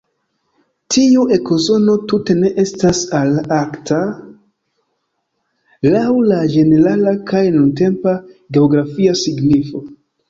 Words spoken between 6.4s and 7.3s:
ĝenerala